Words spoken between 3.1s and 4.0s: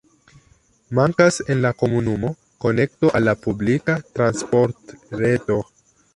al la publika